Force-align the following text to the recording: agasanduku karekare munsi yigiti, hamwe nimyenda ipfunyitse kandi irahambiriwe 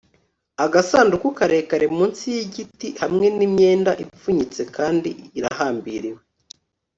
agasanduku 0.65 1.27
karekare 1.37 1.85
munsi 1.97 2.23
yigiti, 2.35 2.87
hamwe 3.01 3.27
nimyenda 3.37 3.91
ipfunyitse 4.03 4.61
kandi 4.75 5.09
irahambiriwe 5.37 6.21